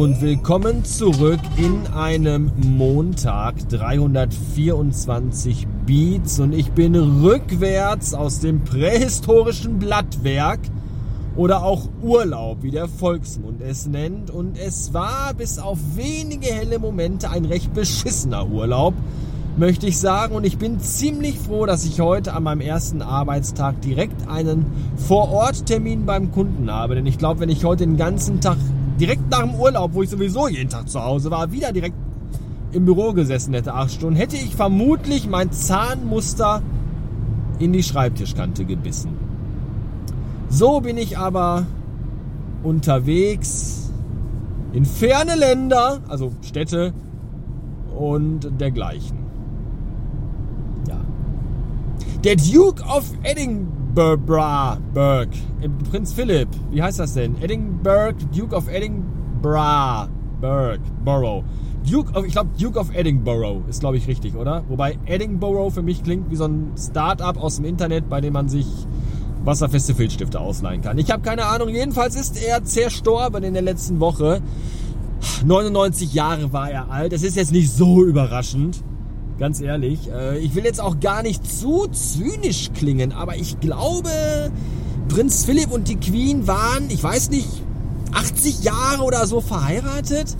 und 0.00 0.20
willkommen 0.22 0.82
zurück 0.82 1.40
in 1.58 1.86
einem 1.88 2.50
Montag 2.56 3.68
324 3.68 5.66
Beats. 5.84 6.40
Und 6.40 6.54
ich 6.54 6.70
bin 6.72 6.94
rückwärts 6.94 8.14
aus 8.14 8.40
dem 8.40 8.64
prähistorischen 8.64 9.78
Blattwerk 9.78 10.60
oder 11.36 11.62
auch 11.62 11.90
Urlaub, 12.00 12.62
wie 12.62 12.70
der 12.70 12.88
Volksmund 12.88 13.60
es 13.60 13.86
nennt. 13.86 14.30
Und 14.30 14.56
es 14.58 14.94
war 14.94 15.34
bis 15.34 15.58
auf 15.58 15.76
wenige 15.96 16.46
helle 16.46 16.78
Momente 16.78 17.28
ein 17.28 17.44
recht 17.44 17.74
beschissener 17.74 18.48
Urlaub, 18.48 18.94
möchte 19.58 19.86
ich 19.86 19.98
sagen. 19.98 20.34
Und 20.34 20.44
ich 20.44 20.56
bin 20.56 20.80
ziemlich 20.80 21.38
froh, 21.38 21.66
dass 21.66 21.84
ich 21.84 22.00
heute 22.00 22.32
an 22.32 22.44
meinem 22.44 22.62
ersten 22.62 23.02
Arbeitstag 23.02 23.82
direkt 23.82 24.26
einen 24.28 24.64
Vor-Ort-Termin 24.96 26.06
beim 26.06 26.32
Kunden 26.32 26.70
habe, 26.70 26.94
denn 26.94 27.04
ich 27.04 27.18
glaube, 27.18 27.40
wenn 27.40 27.50
ich 27.50 27.66
heute 27.66 27.84
den 27.84 27.98
ganzen 27.98 28.40
Tag 28.40 28.56
direkt 29.00 29.30
nach 29.30 29.40
dem 29.40 29.54
Urlaub, 29.54 29.94
wo 29.94 30.02
ich 30.02 30.10
sowieso 30.10 30.46
jeden 30.46 30.68
Tag 30.68 30.88
zu 30.88 31.02
Hause 31.02 31.30
war, 31.30 31.50
wieder 31.50 31.72
direkt 31.72 31.96
im 32.72 32.84
Büro 32.84 33.12
gesessen 33.12 33.54
hätte, 33.54 33.74
acht 33.74 33.92
Stunden, 33.92 34.16
hätte 34.16 34.36
ich 34.36 34.54
vermutlich 34.54 35.28
mein 35.28 35.50
Zahnmuster 35.50 36.62
in 37.58 37.72
die 37.72 37.82
Schreibtischkante 37.82 38.64
gebissen. 38.64 39.10
So 40.50 40.80
bin 40.80 40.98
ich 40.98 41.18
aber 41.18 41.66
unterwegs 42.62 43.90
in 44.72 44.84
ferne 44.84 45.34
Länder, 45.34 46.00
also 46.08 46.32
Städte 46.42 46.92
und 47.96 48.60
dergleichen. 48.60 49.18
Ja. 50.88 51.00
Der 52.22 52.36
Duke 52.36 52.82
of 52.84 53.04
Edinburgh 53.22 53.79
Edinburgh, 54.00 54.80
Burg, 54.94 55.28
Prinz 55.90 56.14
Philipp, 56.14 56.48
wie 56.70 56.82
heißt 56.82 56.98
das 56.98 57.12
denn? 57.12 57.36
Edinburgh, 57.42 58.16
Duke 58.34 58.56
of 58.56 58.66
Edinburgh, 58.72 60.08
Burg, 60.40 60.80
Borough. 61.04 61.44
Duke 61.86 62.10
of, 62.16 62.24
ich 62.24 62.32
glaube 62.32 62.48
Duke 62.58 62.78
of 62.78 62.94
Edinburgh 62.94 63.62
ist 63.68 63.80
glaube 63.80 63.98
ich 63.98 64.08
richtig, 64.08 64.36
oder? 64.36 64.64
Wobei 64.68 64.98
Edinburgh 65.04 65.70
für 65.70 65.82
mich 65.82 66.02
klingt 66.02 66.30
wie 66.30 66.36
so 66.36 66.46
ein 66.46 66.72
Start-up 66.78 67.36
aus 67.36 67.56
dem 67.56 67.66
Internet, 67.66 68.08
bei 68.08 68.22
dem 68.22 68.32
man 68.32 68.48
sich 68.48 68.66
wasserfeste 69.44 69.94
Filzstifte 69.94 70.40
ausleihen 70.40 70.80
kann. 70.80 70.96
Ich 70.96 71.10
habe 71.10 71.22
keine 71.22 71.44
Ahnung. 71.44 71.68
Jedenfalls 71.68 72.16
ist 72.16 72.42
er 72.42 72.64
zerstorben 72.64 73.44
in 73.44 73.52
der 73.52 73.62
letzten 73.62 74.00
Woche. 74.00 74.40
99 75.44 76.14
Jahre 76.14 76.54
war 76.54 76.70
er 76.70 76.90
alt. 76.90 77.12
Das 77.12 77.22
ist 77.22 77.36
jetzt 77.36 77.52
nicht 77.52 77.70
so 77.70 78.02
überraschend. 78.02 78.82
Ganz 79.40 79.62
ehrlich. 79.62 80.10
Äh, 80.12 80.38
ich 80.38 80.54
will 80.54 80.64
jetzt 80.64 80.82
auch 80.82 81.00
gar 81.00 81.22
nicht 81.22 81.50
zu 81.50 81.86
zynisch 81.86 82.70
klingen, 82.74 83.12
aber 83.12 83.36
ich 83.36 83.58
glaube, 83.58 84.10
Prinz 85.08 85.46
Philipp 85.46 85.72
und 85.72 85.88
die 85.88 85.96
Queen 85.96 86.46
waren, 86.46 86.90
ich 86.90 87.02
weiß 87.02 87.30
nicht, 87.30 87.48
80 88.12 88.62
Jahre 88.62 89.02
oder 89.02 89.26
so 89.26 89.40
verheiratet. 89.40 90.36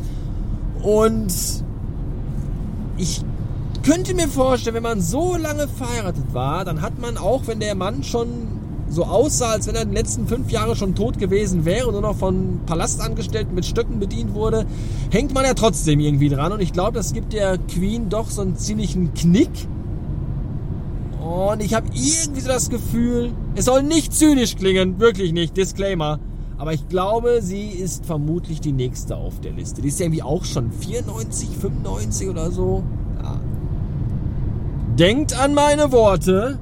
Und 0.83 1.33
ich 2.99 3.23
könnte 3.83 4.13
mir 4.13 4.29
vorstellen, 4.29 4.77
wenn 4.77 4.83
man 4.83 5.01
so 5.01 5.35
lange 5.35 5.67
verheiratet 5.67 6.35
war, 6.35 6.67
dann 6.67 6.83
hat 6.83 6.99
man 6.99 7.17
auch, 7.17 7.47
wenn 7.47 7.59
der 7.59 7.75
Mann 7.75 8.05
schon 8.05 8.60
so 8.91 9.05
aussah, 9.05 9.53
als 9.53 9.67
wenn 9.69 9.77
er 9.77 9.83
in 9.83 9.89
den 9.89 9.97
letzten 9.97 10.27
fünf 10.27 10.51
Jahren 10.51 10.75
schon 10.75 10.95
tot 10.95 11.19
gewesen 11.19 11.65
wäre 11.65 11.87
und 11.87 11.93
nur 11.93 12.03
noch 12.03 12.17
von 12.17 12.61
Palastangestellten 12.67 13.55
mit 13.55 13.65
Stöcken 13.65 14.01
bedient 14.01 14.35
wurde, 14.35 14.67
hängt 15.11 15.33
man 15.33 15.45
ja 15.45 15.55
trotzdem 15.55 16.01
irgendwie 16.01 16.29
dran. 16.29 16.53
Und 16.53 16.61
ich 16.61 16.73
glaube, 16.73 16.99
das 16.99 17.13
gibt 17.13 17.33
der 17.33 17.57
Queen 17.57 18.09
doch 18.09 18.29
so 18.31 18.43
einen 18.43 18.57
ziemlichen 18.57 19.15
Knick. 19.15 19.51
Und 21.21 21.63
ich 21.63 21.75
habe 21.75 21.87
irgendwie 21.95 22.41
so 22.41 22.49
das 22.49 22.69
Gefühl, 22.69 23.33
es 23.55 23.67
soll 23.67 23.85
nicht 23.85 24.13
zynisch 24.13 24.57
klingen, 24.57 24.99
wirklich 24.99 25.33
nicht, 25.33 25.57
Disclaimer. 25.57 26.19
Aber 26.59 26.75
ich 26.75 26.89
glaube, 26.89 27.41
sie 27.41 27.69
ist 27.69 28.05
vermutlich 28.05 28.61
die 28.61 28.73
nächste 28.73 29.17
auf 29.17 29.41
der 29.41 29.53
Liste. 29.53 29.81
Die 29.81 29.89
ist 29.89 30.01
ja 30.01 30.07
irgendwie 30.07 30.23
auch 30.23 30.45
schon 30.45 30.73
94, 30.73 31.49
95 31.59 32.29
oder 32.29 32.51
so. 32.51 32.83
Ja. 33.23 33.41
Denkt 34.99 35.39
an 35.39 35.55
meine 35.55 35.93
Worte 35.93 36.59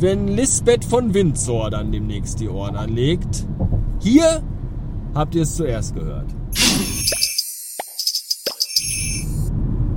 wenn 0.00 0.28
Lisbeth 0.28 0.84
von 0.84 1.12
Windsor 1.12 1.70
dann 1.70 1.90
demnächst 1.90 2.40
die 2.40 2.48
Ohren 2.48 2.76
anlegt. 2.76 3.46
Hier 4.00 4.42
habt 5.14 5.34
ihr 5.34 5.42
es 5.42 5.56
zuerst 5.56 5.94
gehört. 5.94 6.26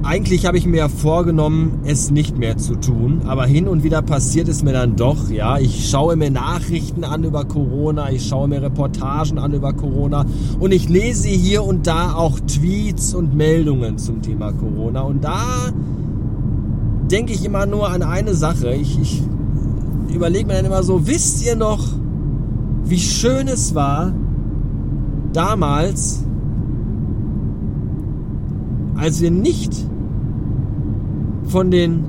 Eigentlich 0.04 0.48
habe 0.48 0.58
ich 0.58 0.66
mir 0.66 0.90
vorgenommen, 0.90 1.82
es 1.86 2.10
nicht 2.10 2.36
mehr 2.36 2.58
zu 2.58 2.76
tun, 2.76 3.22
aber 3.28 3.46
hin 3.46 3.68
und 3.68 3.84
wieder 3.84 4.02
passiert 4.02 4.48
es 4.48 4.64
mir 4.64 4.74
dann 4.74 4.96
doch. 4.96 5.30
Ja, 5.30 5.60
ich 5.60 5.90
schaue 5.90 6.16
mir 6.16 6.32
Nachrichten 6.32 7.04
an 7.04 7.24
über 7.24 7.46
Corona, 7.46 8.12
ich 8.12 8.28
schaue 8.28 8.48
mir 8.48 8.64
Reportagen 8.64 9.38
an 9.38 9.54
über 9.54 9.74
Corona 9.74 10.26
und 10.60 10.72
ich 10.74 10.90
lese 10.90 11.30
hier 11.30 11.64
und 11.64 11.86
da 11.86 12.16
auch 12.16 12.40
Tweets 12.40 13.14
und 13.14 13.36
Meldungen 13.36 14.00
zum 14.00 14.24
Thema 14.24 14.52
Corona 14.52 15.02
und 15.02 15.24
da 15.24 15.72
denke 17.12 17.34
ich 17.34 17.46
immer 17.46 17.68
nur 17.68 17.90
an 17.90 18.02
eine 18.02 18.34
Sache. 18.34 18.74
Ich, 18.74 19.00
ich 19.00 19.22
überlegt 20.14 20.48
man 20.48 20.58
dann 20.58 20.66
immer 20.66 20.84
so, 20.84 21.08
wisst 21.08 21.46
ihr 21.46 21.56
noch, 21.56 21.88
wie 22.84 23.00
schön 23.00 23.48
es 23.48 23.76
war, 23.76 24.14
damals, 25.34 26.26
als 28.96 29.22
wir 29.22 29.32
nicht 29.32 29.74
von 31.46 31.72
den 31.72 32.04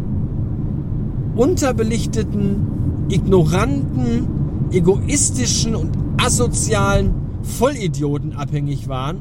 unterbelichteten, 1.36 3.06
ignoranten, 3.08 4.26
egoistischen 4.70 5.74
und 5.74 5.90
asozialen 6.22 7.14
Vollidioten 7.42 8.34
abhängig 8.34 8.88
waren, 8.88 9.19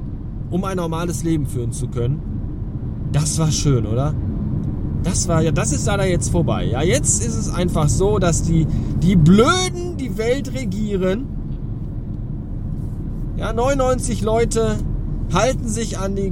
um 0.50 0.64
ein 0.64 0.78
normales 0.78 1.24
Leben 1.24 1.46
führen 1.46 1.72
zu 1.72 1.88
können. 1.88 2.20
Das 3.12 3.40
war 3.40 3.52
schön, 3.52 3.86
oder? 3.86 4.14
Das 5.04 5.28
war 5.28 5.42
ja, 5.42 5.52
das 5.52 5.72
ist 5.72 5.86
leider 5.86 6.06
jetzt 6.06 6.30
vorbei. 6.30 6.66
Ja, 6.66 6.82
jetzt 6.82 7.26
ist 7.26 7.36
es 7.36 7.54
einfach 7.54 7.90
so, 7.90 8.20
dass 8.20 8.44
die, 8.44 8.68
die 9.02 9.16
Blöden 9.16 9.98
die 9.98 10.18
Welt 10.18 10.54
regieren. 10.54 11.26
Ja, 13.38 13.54
99 13.54 14.22
Leute 14.22 14.78
halten 15.34 15.68
sich 15.68 15.98
an 15.98 16.16
die 16.16 16.32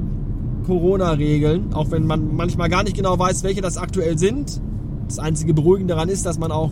Corona-Regeln, 0.68 1.74
auch 1.74 1.90
wenn 1.90 2.06
man 2.06 2.35
manchmal 2.35 2.69
gar 2.69 2.84
nicht 2.84 2.96
genau 2.96 3.18
weiß, 3.18 3.44
welche 3.44 3.62
das 3.62 3.78
aktuell 3.78 4.19
sind. 4.19 4.62
Das 5.07 5.18
einzige 5.18 5.56
Beruhigende 5.56 5.96
daran 5.96 6.09
ist, 6.09 6.28
dass 6.28 6.38
man 6.38 6.51
auch 6.51 6.72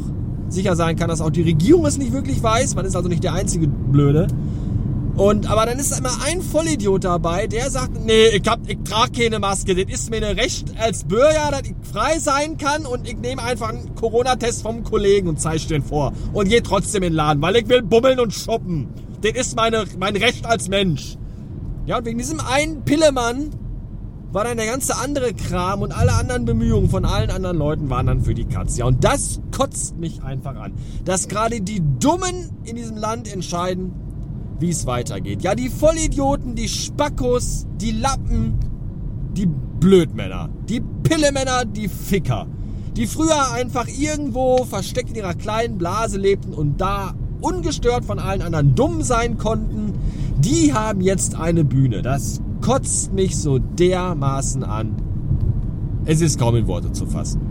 sicher 0.50 0.76
sein 0.76 0.96
kann, 0.96 1.10
dass 1.10 1.22
auch 1.22 1.32
die 1.32 1.42
Regierung 1.42 1.86
es 1.88 1.98
nicht 1.98 2.14
wirklich 2.14 2.42
weiß. 2.44 2.76
Man 2.76 2.86
ist 2.86 2.96
also 2.96 3.10
nicht 3.10 3.24
der 3.24 3.34
einzige 3.34 3.68
Blöde. 3.68 4.28
Und, 5.18 5.50
aber 5.50 5.66
dann 5.66 5.80
ist 5.80 5.98
immer 5.98 6.12
ein 6.26 6.44
Vollidiot 6.44 7.04
dabei, 7.04 7.48
der 7.48 7.72
sagt, 7.72 8.06
nee, 8.06 8.28
ich, 8.28 8.48
hab, 8.48 8.60
ich 8.70 8.78
trage 8.84 9.24
keine 9.24 9.40
Maske. 9.40 9.74
Das 9.74 9.92
ist 9.92 10.12
mir 10.12 10.18
ein 10.18 10.38
Recht 10.38 10.80
als 10.80 11.06
Bürger, 11.06 11.50
dass 11.50 11.64
ich 11.64 11.74
frei 11.92 12.20
sein 12.20 12.58
kann 12.58 12.86
und 12.86 13.10
ich 13.10 13.18
nehme 13.18 13.42
einfach 13.42 13.70
einen 13.70 13.96
Corona-Test 13.96 14.62
vom 14.62 14.84
Kollegen 14.84 15.28
und 15.28 15.42
zeige 15.42 15.66
den 15.66 15.82
vor. 15.82 16.14
Und 16.34 16.50
gehe 16.50 16.62
trotzdem 16.62 17.02
in 17.02 17.14
den 17.14 17.16
Laden, 17.16 17.42
weil 17.42 17.56
ich 17.56 17.68
will 17.68 17.82
bummeln 17.82 18.20
und 18.20 18.32
shoppen. 18.32 18.90
Das 19.22 19.32
ist 19.32 19.56
meine, 19.56 19.86
mein 19.98 20.16
Recht 20.16 20.46
als 20.46 20.70
Mensch. 20.70 21.18
Ja, 21.88 21.98
und 21.98 22.06
wegen 22.06 22.20
diesem 22.20 22.40
einen 22.40 22.86
Pillemann 22.86 23.50
war 24.32 24.44
dann 24.44 24.58
der 24.58 24.68
ganze 24.68 24.98
andere 24.98 25.34
Kram 25.34 25.82
und 25.82 25.98
alle 25.98 26.14
anderen 26.14 26.46
Bemühungen 26.46 26.92
von 26.92 27.06
allen 27.06 27.32
anderen 27.32 27.58
Leuten 27.58 27.90
waren 27.90 28.06
dann 28.06 28.22
für 28.22 28.36
die 28.36 28.46
Katze. 28.46 28.80
Ja, 28.80 28.86
und 28.86 29.04
das 29.04 29.42
kotzt 29.56 29.98
mich 29.98 30.22
einfach 30.22 30.56
an. 30.58 30.74
Dass 31.06 31.28
gerade 31.28 31.60
die 31.60 31.82
Dummen 32.00 32.52
in 32.66 32.76
diesem 32.76 32.98
Land 32.98 33.34
entscheiden, 33.34 33.94
wie 34.60 34.70
es 34.70 34.86
weitergeht. 34.86 35.42
Ja, 35.44 35.56
die 35.56 35.70
Vollidioten, 35.70 36.56
die 36.56 36.68
Spackos, 36.68 37.66
die 37.80 37.92
Lappen, 37.92 38.54
die 39.34 39.46
Blödmänner, 39.46 40.50
die 40.68 40.82
Pillemänner, 41.04 41.66
die 41.66 41.88
Ficker, 41.88 42.48
die 42.96 43.06
früher 43.06 43.52
einfach 43.52 43.88
irgendwo 43.88 44.66
versteckt 44.66 45.10
in 45.10 45.16
ihrer 45.16 45.36
kleinen 45.36 45.78
Blase 45.78 46.18
lebten 46.18 46.54
und 46.54 46.82
da 46.82 47.14
ungestört 47.42 48.06
von 48.06 48.20
allen 48.20 48.42
anderen 48.42 48.74
dumm 48.74 49.04
sein 49.04 49.38
konnten, 49.38 49.94
die 50.40 50.74
haben 50.74 51.02
jetzt 51.02 51.36
eine 51.36 51.64
Bühne. 51.64 52.02
Das 52.02 52.42
kotzt 52.62 53.14
mich 53.14 53.38
so 53.38 53.60
dermaßen 53.60 54.64
an. 54.64 54.96
Es 56.06 56.22
ist 56.22 56.40
kaum 56.40 56.56
in 56.56 56.68
Worte 56.68 56.92
zu 56.92 57.06
fassen. 57.06 57.42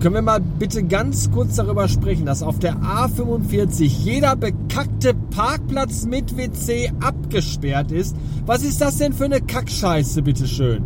Können 0.00 0.14
wir 0.14 0.22
mal 0.22 0.40
bitte 0.40 0.82
ganz 0.82 1.30
kurz 1.30 1.56
darüber 1.56 1.86
sprechen, 1.86 2.24
dass 2.24 2.42
auf 2.42 2.58
der 2.58 2.76
A45 2.76 3.82
jeder 3.82 4.34
bekackte 4.34 5.12
Parkplatz 5.12 6.06
mit 6.06 6.38
WC 6.38 6.90
abgesperrt 7.00 7.92
ist? 7.92 8.16
Was 8.46 8.62
ist 8.62 8.80
das 8.80 8.96
denn 8.96 9.12
für 9.12 9.26
eine 9.26 9.42
Kackscheiße, 9.42 10.22
bitteschön? 10.22 10.82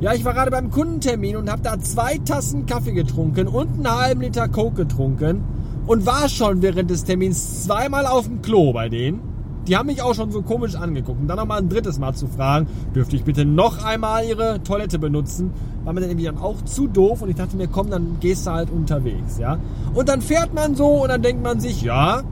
Ja, 0.00 0.12
ich 0.12 0.26
war 0.26 0.34
gerade 0.34 0.50
beim 0.50 0.70
Kundentermin 0.70 1.38
und 1.38 1.50
habe 1.50 1.62
da 1.62 1.80
zwei 1.80 2.18
Tassen 2.18 2.66
Kaffee 2.66 2.92
getrunken 2.92 3.48
und 3.48 3.76
einen 3.76 3.90
halben 3.90 4.20
Liter 4.20 4.48
Coke 4.48 4.84
getrunken 4.84 5.40
und 5.86 6.04
war 6.04 6.28
schon 6.28 6.60
während 6.60 6.90
des 6.90 7.04
Termins 7.04 7.64
zweimal 7.64 8.04
auf 8.04 8.26
dem 8.26 8.42
Klo 8.42 8.74
bei 8.74 8.90
denen. 8.90 9.22
Die 9.66 9.76
haben 9.76 9.86
mich 9.86 10.02
auch 10.02 10.14
schon 10.14 10.30
so 10.30 10.42
komisch 10.42 10.74
angeguckt. 10.76 11.20
Und 11.20 11.28
dann 11.28 11.38
nochmal 11.38 11.58
ein 11.58 11.68
drittes 11.68 11.98
Mal 11.98 12.14
zu 12.14 12.26
fragen, 12.28 12.68
dürfte 12.94 13.16
ich 13.16 13.24
bitte 13.24 13.44
noch 13.44 13.84
einmal 13.84 14.24
ihre 14.26 14.62
Toilette 14.62 14.98
benutzen, 14.98 15.50
war 15.86 15.92
mir 15.92 16.00
dann 16.00 16.10
irgendwie 16.10 16.26
dann 16.26 16.38
auch 16.38 16.62
zu 16.62 16.88
doof. 16.88 17.22
Und 17.22 17.30
ich 17.30 17.36
dachte 17.36 17.56
mir, 17.56 17.68
komm, 17.68 17.90
dann 17.90 18.16
gehst 18.20 18.46
du 18.46 18.50
halt 18.50 18.70
unterwegs, 18.70 19.38
ja. 19.38 19.58
Und 19.94 20.08
dann 20.08 20.20
fährt 20.20 20.52
man 20.52 20.74
so 20.74 21.04
und 21.04 21.08
dann 21.08 21.22
denkt 21.22 21.44
man 21.44 21.60
sich, 21.60 21.80
ja, 21.80 22.22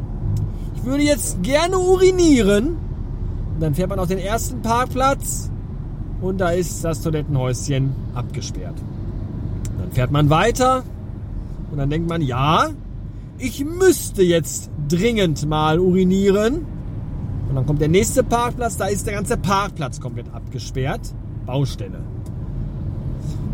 ich 0.74 0.84
würde 0.84 1.04
jetzt 1.04 1.42
gerne 1.44 1.78
urinieren. 1.78 2.76
Und 3.54 3.60
dann 3.60 3.76
fährt 3.76 3.88
man 3.90 4.00
auf 4.00 4.08
den 4.08 4.18
ersten 4.18 4.60
Parkplatz 4.60 5.52
und 6.20 6.38
da 6.38 6.50
ist 6.50 6.84
das 6.84 7.00
Toilettenhäuschen 7.02 7.94
abgesperrt. 8.12 8.74
Dann 9.78 9.92
fährt 9.92 10.10
man 10.10 10.30
weiter 10.30 10.82
und 11.70 11.78
dann 11.78 11.88
denkt 11.90 12.08
man, 12.08 12.22
ja, 12.22 12.70
ich 13.38 13.64
müsste 13.64 14.24
jetzt 14.24 14.68
dringend 14.88 15.46
mal 15.48 15.78
urinieren. 15.78 16.66
Und 17.48 17.54
dann 17.54 17.66
kommt 17.66 17.80
der 17.80 17.88
nächste 17.88 18.24
Parkplatz, 18.24 18.76
da 18.76 18.86
ist 18.86 19.06
der 19.06 19.14
ganze 19.14 19.36
Parkplatz 19.36 20.00
komplett 20.00 20.26
abgesperrt. 20.34 21.14
Baustelle. 21.46 22.00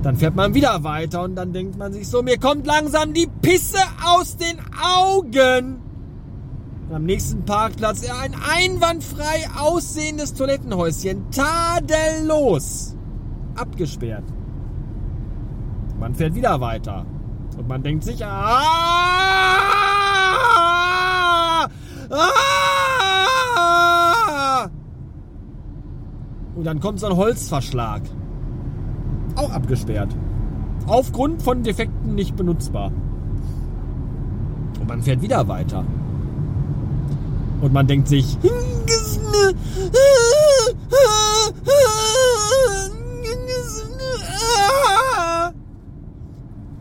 Dann 0.03 0.17
fährt 0.17 0.35
man 0.35 0.55
wieder 0.55 0.83
weiter 0.83 1.23
und 1.25 1.37
dann 1.37 1.53
denkt 1.53 1.77
man 1.77 1.93
sich 1.93 2.09
so, 2.09 2.23
mir 2.23 2.39
kommt 2.39 2.67
langsam 2.67 3.13
die 3.13 3.29
Pisse 3.43 3.81
aus 4.05 4.37
den 4.37 4.59
Augen. 4.83 5.79
Und 6.89 6.95
am 6.95 7.05
nächsten 7.05 7.45
Parkplatz 7.45 8.07
ja, 8.07 8.19
ein 8.19 8.35
einwandfrei 8.35 9.47
aussehendes 9.59 10.33
Toilettenhäuschen. 10.35 11.31
Tadellos. 11.31 12.97
Abgesperrt. 13.55 14.25
Man 15.99 16.15
fährt 16.15 16.35
wieder 16.35 16.61
weiter. 16.63 17.05
Und 17.59 17.69
man 17.69 17.83
denkt 17.83 18.05
sich, 18.05 18.25
ah, 18.25 18.63
ah, 22.11 22.61
und 26.55 26.65
dann 26.65 26.81
kommt 26.81 27.01
so 27.01 27.07
ein 27.07 27.17
Holzverschlag. 27.17 28.03
Auch 29.41 29.51
abgesperrt. 29.53 30.15
Aufgrund 30.87 31.43
von 31.43 31.63
Defekten 31.63 32.15
nicht 32.15 32.37
benutzbar. 32.37 32.93
Und 34.79 34.87
man 34.87 35.03
fährt 35.03 35.23
wieder 35.23 35.49
weiter. 35.49 35.83
Und 37.63 37.73
man 37.73 37.87
denkt 37.87 38.09
sich, 38.09 38.37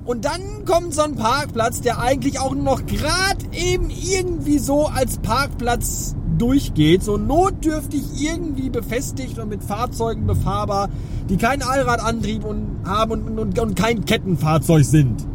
und 0.10 0.26
dann 0.26 0.66
kommt 0.66 0.96
so 0.96 1.04
ein 1.04 1.14
Parkplatz, 1.14 1.82
der 1.82 2.00
eigentlich 2.00 2.40
auch 2.40 2.56
noch 2.56 2.84
gerade 2.88 3.46
eben 3.52 3.92
irgendwie 3.92 4.58
so 4.58 4.88
als 4.88 5.20
Parkplatz 5.20 6.16
durchgeht, 6.40 7.04
so 7.04 7.18
notdürftig 7.18 8.02
irgendwie 8.20 8.72
befestigt 8.72 9.38
und 9.38 9.50
mit 9.50 9.64
Fahrzeugen 9.64 10.26
befahrbar, 10.26 10.90
die 11.30 11.38
keinen 11.38 11.62
Allradantrieb 11.62 12.44
und 12.44 12.80
haben 12.86 13.12
und, 13.12 13.38
und, 13.38 13.60
und 13.60 13.76
kein 13.76 14.04
Kettenfahrzeug 14.04 14.84
sind. 14.84 15.28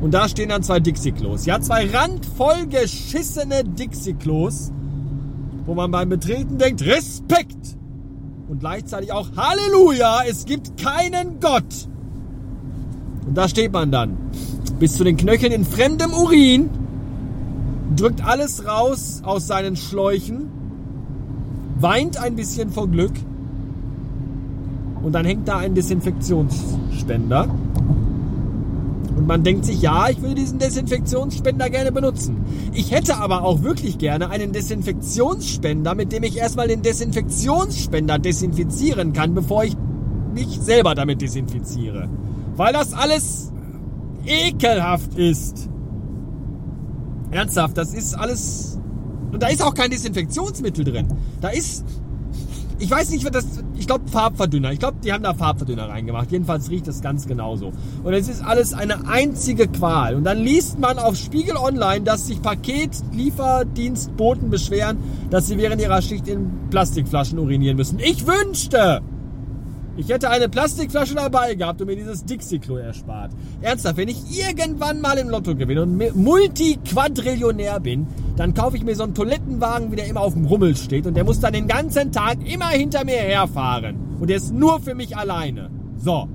Und 0.00 0.10
da 0.12 0.28
stehen 0.28 0.48
dann 0.48 0.64
zwei 0.64 0.80
Dixie-Klos. 0.80 1.46
Ja, 1.46 1.60
zwei 1.60 1.88
randvoll 1.88 2.66
geschissene 2.66 3.62
Dixie-Klos, 3.62 4.72
wo 5.66 5.74
man 5.74 5.92
beim 5.92 6.08
Betreten 6.08 6.58
denkt, 6.58 6.82
Respekt! 6.82 7.76
Und 8.48 8.58
gleichzeitig 8.58 9.12
auch 9.12 9.28
Halleluja, 9.36 10.22
es 10.28 10.46
gibt 10.46 10.78
keinen 10.82 11.38
Gott. 11.38 11.88
Und 13.26 13.36
da 13.36 13.48
steht 13.48 13.72
man 13.72 13.90
dann, 13.90 14.16
bis 14.78 14.96
zu 14.96 15.04
den 15.04 15.16
Knöcheln 15.16 15.52
in 15.52 15.64
fremdem 15.64 16.12
Urin, 16.12 16.70
drückt 17.96 18.24
alles 18.24 18.66
raus 18.66 19.22
aus 19.24 19.46
seinen 19.46 19.76
Schläuchen, 19.76 20.48
weint 21.78 22.16
ein 22.16 22.36
bisschen 22.36 22.70
vor 22.70 22.88
Glück. 22.88 23.12
Und 25.02 25.12
dann 25.12 25.26
hängt 25.26 25.46
da 25.48 25.58
ein 25.58 25.74
Desinfektionsspender. 25.74 27.48
Und 29.16 29.26
man 29.26 29.44
denkt 29.44 29.64
sich, 29.64 29.80
ja, 29.80 30.08
ich 30.08 30.20
würde 30.22 30.34
diesen 30.34 30.58
Desinfektionsspender 30.58 31.70
gerne 31.70 31.92
benutzen. 31.92 32.36
Ich 32.72 32.90
hätte 32.90 33.16
aber 33.16 33.42
auch 33.42 33.62
wirklich 33.62 33.98
gerne 33.98 34.30
einen 34.30 34.52
Desinfektionsspender, 34.52 35.94
mit 35.94 36.10
dem 36.10 36.24
ich 36.24 36.38
erstmal 36.38 36.68
den 36.68 36.82
Desinfektionsspender 36.82 38.18
desinfizieren 38.18 39.12
kann, 39.12 39.34
bevor 39.34 39.64
ich 39.64 39.76
mich 40.34 40.58
selber 40.60 40.94
damit 40.94 41.22
desinfiziere. 41.22 42.08
Weil 42.56 42.72
das 42.72 42.92
alles 42.92 43.52
ekelhaft 44.26 45.14
ist. 45.14 45.68
Ernsthaft, 47.30 47.76
das 47.76 47.94
ist 47.94 48.14
alles... 48.14 48.78
Und 49.32 49.42
da 49.42 49.48
ist 49.48 49.62
auch 49.62 49.74
kein 49.74 49.90
Desinfektionsmittel 49.90 50.84
drin. 50.84 51.08
Da 51.40 51.48
ist 51.48 51.84
ich 52.78 52.90
weiß 52.90 53.10
nicht, 53.10 53.34
das, 53.34 53.46
ich 53.78 53.86
glaube 53.86 54.08
Farbverdünner. 54.08 54.72
Ich 54.72 54.80
glaube, 54.80 54.96
die 55.02 55.10
haben 55.12 55.22
da 55.22 55.32
Farbverdünner 55.34 55.88
reingemacht. 55.88 56.30
Jedenfalls 56.32 56.68
riecht 56.70 56.88
es 56.88 57.00
ganz 57.00 57.26
genauso. 57.26 57.72
Und 58.02 58.12
es 58.12 58.28
ist 58.28 58.44
alles 58.44 58.74
eine 58.74 59.08
einzige 59.08 59.68
Qual. 59.68 60.16
Und 60.16 60.24
dann 60.24 60.38
liest 60.38 60.80
man 60.80 60.98
auf 60.98 61.14
Spiegel 61.16 61.56
Online, 61.56 62.02
dass 62.02 62.26
sich 62.26 62.42
Paketlieferdienstboten 62.42 64.50
beschweren, 64.50 64.98
dass 65.30 65.46
sie 65.46 65.56
während 65.56 65.80
ihrer 65.80 66.02
Schicht 66.02 66.26
in 66.28 66.50
Plastikflaschen 66.70 67.38
urinieren 67.38 67.76
müssen. 67.76 68.00
Ich 68.00 68.26
wünschte, 68.26 69.02
ich 69.96 70.08
hätte 70.08 70.30
eine 70.30 70.48
Plastikflasche 70.48 71.14
dabei 71.14 71.54
gehabt 71.54 71.80
und 71.80 71.86
mir 71.86 71.96
dieses 71.96 72.24
Dixie-Klo 72.24 72.76
erspart. 72.76 73.30
Ernsthaft, 73.62 73.96
wenn 73.96 74.08
ich 74.08 74.18
irgendwann 74.38 75.00
mal 75.00 75.18
im 75.18 75.28
Lotto 75.28 75.54
gewinne 75.54 75.82
und 75.82 76.16
Multiquadrillionär 76.16 77.80
bin, 77.80 78.06
dann 78.36 78.54
kaufe 78.54 78.76
ich 78.76 78.84
mir 78.84 78.96
so 78.96 79.04
einen 79.04 79.14
Toilettenwagen, 79.14 79.92
wie 79.92 79.96
der 79.96 80.06
immer 80.06 80.20
auf 80.20 80.34
dem 80.34 80.46
Rummel 80.46 80.76
steht 80.76 81.06
und 81.06 81.14
der 81.14 81.24
muss 81.24 81.40
dann 81.40 81.52
den 81.52 81.68
ganzen 81.68 82.10
Tag 82.10 82.38
immer 82.44 82.68
hinter 82.68 83.04
mir 83.04 83.16
herfahren. 83.16 83.96
Und 84.18 84.30
der 84.30 84.38
ist 84.38 84.52
nur 84.52 84.80
für 84.80 84.94
mich 84.94 85.16
alleine. 85.16 85.70
So. 85.96 86.28